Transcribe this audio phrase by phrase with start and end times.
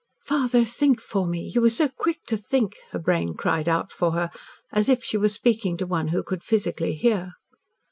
[0.25, 4.13] "Father, think for me you were so quick to think!" her brain cried out for
[4.13, 4.31] her,
[4.71, 7.33] as if she was speaking to one who could physically hear.